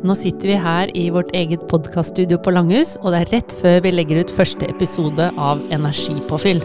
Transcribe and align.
Nå 0.00 0.14
sitter 0.16 0.48
vi 0.48 0.54
her 0.56 0.90
i 0.96 1.10
vårt 1.12 1.28
eget 1.36 1.66
podkaststudio 1.68 2.38
på 2.40 2.54
Langhus, 2.54 2.94
og 3.02 3.12
det 3.12 3.18
er 3.18 3.32
rett 3.34 3.52
før 3.60 3.82
vi 3.84 3.90
legger 3.92 4.22
ut 4.22 4.32
første 4.32 4.64
episode 4.72 5.26
av 5.36 5.60
Energipåfyll. 5.76 6.62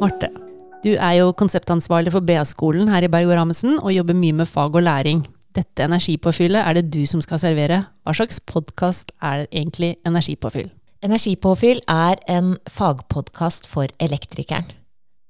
Marte, 0.00 0.32
du 0.80 0.94
er 0.94 1.18
jo 1.18 1.28
konseptansvarlig 1.36 2.14
for 2.16 2.24
BA-skolen 2.24 2.88
her 2.88 3.04
i 3.04 3.12
Berg 3.12 3.28
og 3.28 3.36
Rammesen, 3.42 3.76
og 3.82 3.92
jobber 3.92 4.16
mye 4.16 4.40
med 4.40 4.48
fag 4.48 4.72
og 4.72 4.88
læring. 4.88 5.26
Dette 5.52 5.84
energipåfyllet 5.84 6.64
er 6.64 6.80
det 6.80 6.88
du 6.94 7.02
som 7.04 7.20
skal 7.20 7.42
servere. 7.42 7.82
Hva 8.00 8.16
slags 8.16 8.40
podkast 8.40 9.12
er 9.20 9.44
egentlig 9.50 9.98
Energipåfyll? 10.08 10.72
Energipåfyll 11.04 11.84
er 11.84 12.16
en 12.32 12.54
fagpodkast 12.64 13.68
for 13.68 13.92
elektrikeren. 14.00 14.79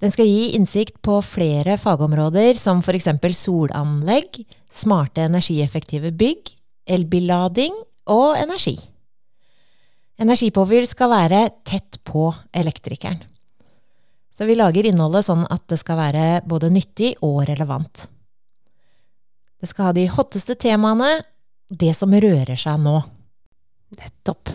Den 0.01 0.13
skal 0.15 0.29
gi 0.29 0.55
innsikt 0.57 1.03
på 1.05 1.19
flere 1.25 1.77
fagområder, 1.79 2.57
som 2.57 2.81
f.eks. 2.81 3.09
solanlegg, 3.37 4.41
smarte 4.73 5.27
energieffektive 5.29 6.13
bygg, 6.17 6.55
elbillading 6.89 7.75
og 8.09 8.39
energi. 8.41 8.79
Energipåfyll 10.21 10.89
skal 10.89 11.13
være 11.13 11.43
tett 11.69 12.01
på 12.05 12.31
elektrikeren. 12.53 13.21
Så 14.33 14.47
vi 14.49 14.57
lager 14.57 14.89
innholdet 14.89 15.27
sånn 15.27 15.45
at 15.53 15.67
det 15.69 15.77
skal 15.81 16.01
være 16.01 16.25
både 16.49 16.71
nyttig 16.73 17.13
og 17.25 17.43
relevant. 17.49 18.07
Det 19.61 19.69
skal 19.69 19.91
ha 19.91 19.97
de 19.97 20.07
hotteste 20.09 20.57
temaene, 20.57 21.19
det 21.69 21.93
som 21.97 22.13
rører 22.13 22.57
seg 22.57 22.81
nå. 22.81 22.97
Nettopp. 24.01 24.55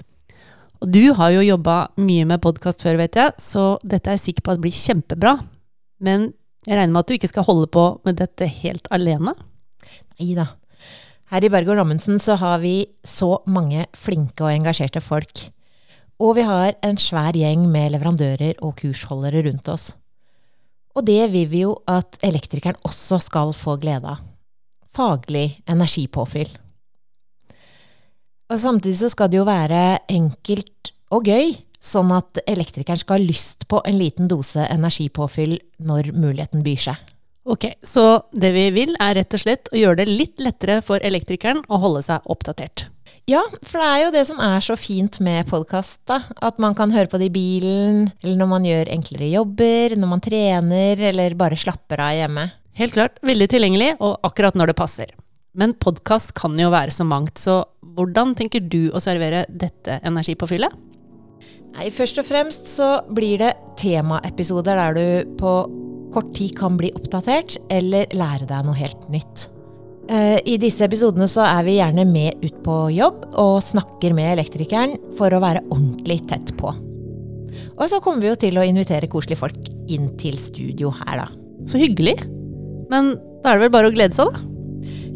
Og 0.83 0.91
du 0.91 1.13
har 1.15 1.31
jo 1.31 1.45
jobba 1.45 1.77
mye 2.01 2.25
med 2.27 2.41
podkast 2.43 2.83
før, 2.83 2.99
vet 2.99 3.15
jeg, 3.15 3.33
så 3.41 3.75
dette 3.83 4.11
er 4.11 4.17
jeg 4.17 4.25
sikker 4.27 4.45
på 4.45 4.55
at 4.55 4.61
blir 4.63 4.75
kjempebra. 4.75 5.37
Men 6.03 6.29
jeg 6.65 6.77
regner 6.77 6.93
med 6.93 7.03
at 7.03 7.09
du 7.09 7.15
ikke 7.15 7.31
skal 7.31 7.47
holde 7.47 7.69
på 7.71 7.85
med 8.07 8.19
dette 8.19 8.47
helt 8.59 8.89
alene? 8.93 9.35
Nei 10.19 10.33
da. 10.37 10.49
Her 11.31 11.45
i 11.45 11.49
Bergård 11.49 11.81
og 11.81 11.93
så 12.21 12.35
har 12.37 12.59
vi 12.61 12.85
så 13.03 13.39
mange 13.49 13.87
flinke 13.97 14.45
og 14.45 14.53
engasjerte 14.53 15.01
folk. 15.01 15.47
Og 16.21 16.35
vi 16.37 16.45
har 16.47 16.75
en 16.85 16.99
svær 17.01 17.35
gjeng 17.35 17.65
med 17.71 17.91
leverandører 17.95 18.61
og 18.63 18.77
kursholdere 18.79 19.43
rundt 19.47 19.67
oss. 19.71 19.93
Og 20.95 21.03
det 21.07 21.31
vil 21.33 21.49
vi 21.51 21.63
jo 21.65 21.73
at 21.91 22.19
elektrikeren 22.23 22.77
også 22.87 23.19
skal 23.19 23.51
få 23.57 23.75
glede 23.81 24.13
av. 24.13 24.21
Faglig 24.95 25.57
energipåfyll. 25.67 26.53
Og 28.45 28.61
samtidig 28.61 28.99
så 29.01 29.09
skal 29.11 29.31
det 29.31 29.41
jo 29.41 29.47
være 29.47 30.05
enkelt 30.13 30.69
og 31.13 31.27
gøy, 31.29 31.55
sånn 31.81 32.13
at 32.15 32.39
elektrikeren 32.49 33.01
skal 33.01 33.19
ha 33.19 33.27
lyst 33.27 33.67
på 33.69 33.81
en 33.85 33.99
liten 33.99 34.29
dose 34.31 34.65
energipåfyll 34.65 35.59
når 35.85 36.13
muligheten 36.15 36.65
byr 36.65 36.81
seg. 36.87 37.11
Ok, 37.45 37.67
så 37.85 38.25
det 38.33 38.49
vi 38.55 38.69
vil 38.73 38.95
er 38.97 39.19
rett 39.19 39.35
og 39.37 39.41
slett 39.43 39.69
å 39.69 39.77
gjøre 39.77 40.01
det 40.01 40.09
litt 40.09 40.41
lettere 40.41 40.79
for 40.85 41.03
elektrikeren 41.05 41.61
å 41.69 41.77
holde 41.83 42.01
seg 42.07 42.25
oppdatert. 42.25 42.87
Ja, 43.29 43.41
for 43.65 43.81
det 43.81 43.89
er 43.89 43.99
jo 44.03 44.13
det 44.13 44.23
som 44.29 44.41
er 44.41 44.61
så 44.65 44.75
fint 44.77 45.17
med 45.21 45.47
podkast. 45.49 46.01
At 46.09 46.59
man 46.61 46.75
kan 46.77 46.93
høre 46.93 47.09
på 47.09 47.17
det 47.21 47.31
i 47.31 47.33
bilen, 47.33 48.03
eller 48.21 48.37
når 48.37 48.49
man 48.49 48.65
gjør 48.65 48.91
enklere 48.93 49.29
jobber, 49.31 49.95
når 49.97 50.11
man 50.11 50.21
trener, 50.25 51.01
eller 51.09 51.37
bare 51.37 51.57
slapper 51.57 52.01
av 52.05 52.17
hjemme. 52.17 52.47
Helt 52.77 52.93
klart, 52.93 53.21
veldig 53.25 53.47
tilgjengelig, 53.49 53.91
og 54.03 54.17
akkurat 54.25 54.57
når 54.57 54.73
det 54.73 54.77
passer. 54.81 55.13
Men 55.57 55.73
podkast 55.79 56.33
kan 56.37 56.57
jo 56.59 56.73
være 56.73 56.93
så 56.93 57.05
mangt, 57.07 57.37
så 57.41 57.61
hvordan 57.95 58.33
tenker 58.37 58.61
du 58.61 58.89
å 58.91 59.01
servere 59.01 59.45
dette 59.49 60.01
energipåfyllet? 60.03 60.73
Nei, 61.75 61.89
Først 61.91 62.19
og 62.21 62.27
fremst 62.27 62.69
så 62.71 62.89
blir 63.11 63.41
det 63.41 63.51
temaepisoder 63.81 64.79
der 64.79 64.95
du 64.95 65.35
på 65.39 65.55
kort 66.15 66.31
tid 66.37 66.53
kan 66.55 66.77
bli 66.79 66.93
oppdatert 66.95 67.57
eller 67.73 68.07
lære 68.15 68.47
deg 68.47 68.63
noe 68.63 68.77
helt 68.79 69.09
nytt. 69.11 69.49
Eh, 70.07 70.37
I 70.45 70.55
disse 70.61 70.85
episodene 70.85 71.27
så 71.27 71.43
er 71.47 71.65
vi 71.67 71.79
gjerne 71.79 72.05
med 72.07 72.43
ut 72.45 72.57
på 72.63 72.77
jobb 72.93 73.25
og 73.41 73.57
snakker 73.65 74.13
med 74.15 74.35
elektrikeren 74.37 74.95
for 75.17 75.33
å 75.33 75.41
være 75.43 75.65
ordentlig 75.67 76.21
tett 76.29 76.53
på. 76.59 76.71
Og 77.75 77.87
så 77.91 77.99
kommer 78.03 78.23
vi 78.23 78.29
jo 78.29 78.37
til 78.39 78.59
å 78.59 78.63
invitere 78.63 79.09
koselige 79.11 79.41
folk 79.41 79.71
inn 79.91 80.11
til 80.19 80.37
studio 80.39 80.93
her, 81.01 81.25
da. 81.25 81.27
Så 81.67 81.81
hyggelig. 81.81 82.15
Men 82.91 83.15
da 83.43 83.51
er 83.51 83.57
det 83.57 83.65
vel 83.65 83.73
bare 83.75 83.89
å 83.89 83.95
glede 83.95 84.15
seg, 84.15 84.31
da? 84.31 84.43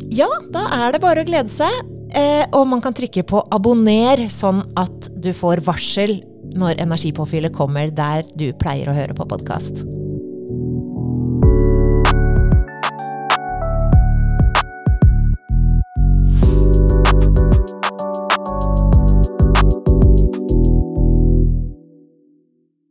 Ja, 0.09 0.27
da 0.51 0.65
er 0.73 0.95
det 0.95 1.03
bare 1.03 1.23
å 1.23 1.27
glede 1.27 1.53
seg. 1.53 1.71
Eh, 2.09 2.45
og 2.55 2.65
man 2.71 2.81
kan 2.81 2.95
trykke 2.97 3.23
på 3.29 3.43
abonner, 3.53 4.25
sånn 4.33 4.63
at 4.79 5.11
du 5.13 5.31
får 5.35 5.61
varsel 5.67 6.19
når 6.57 6.81
energipåfyllet 6.81 7.53
kommer 7.53 7.91
der 7.93 8.25
du 8.33 8.49
pleier 8.57 8.89
å 8.89 8.97
høre 8.97 9.17
på 9.17 9.27
podkast. 9.29 9.85